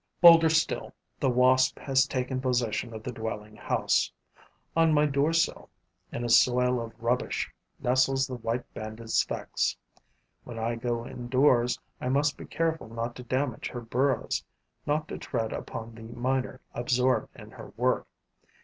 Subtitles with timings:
[0.19, 4.11] Bolder still, the wasp has taken possession of the dwelling house.
[4.75, 5.69] On my door sill,
[6.11, 9.77] in a soil of rubbish, nestles the white banded Sphex:
[10.43, 14.43] when I go indoors, I must be careful not to damage her burrows,
[14.87, 18.07] not to tread upon the miner absorbed in her work.